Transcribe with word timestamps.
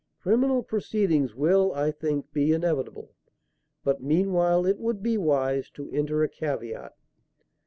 Criminal 0.21 0.63
proceedings 0.63 1.35
will, 1.35 1.71
I 1.75 1.91
think, 1.91 2.33
be 2.33 2.53
inevitable, 2.53 3.11
but 3.83 4.01
meanwhile 4.01 4.65
it 4.65 4.79
would 4.79 5.03
be 5.03 5.15
wise 5.15 5.69
to 5.75 5.91
enter 5.91 6.23
a 6.23 6.27
caveat. 6.27 6.95